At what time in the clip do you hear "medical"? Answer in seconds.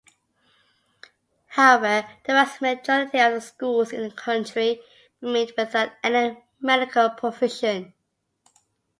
6.59-7.11